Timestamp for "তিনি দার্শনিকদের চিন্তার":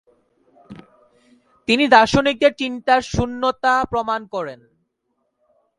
1.67-3.01